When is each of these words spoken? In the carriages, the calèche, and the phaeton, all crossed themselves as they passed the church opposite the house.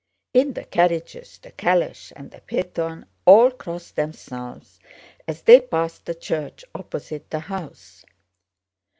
In 0.33 0.53
the 0.53 0.63
carriages, 0.63 1.37
the 1.37 1.51
calèche, 1.51 2.11
and 2.15 2.31
the 2.31 2.41
phaeton, 2.49 3.05
all 3.23 3.51
crossed 3.51 3.95
themselves 3.97 4.79
as 5.27 5.43
they 5.43 5.59
passed 5.61 6.05
the 6.07 6.15
church 6.15 6.65
opposite 6.73 7.29
the 7.29 7.37
house. 7.41 8.03